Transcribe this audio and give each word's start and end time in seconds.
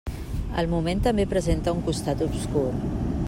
El 0.61 0.69
moment 0.71 1.03
també 1.09 1.27
presenta 1.35 1.75
un 1.77 1.83
costat 1.91 2.25
obscur. 2.29 2.67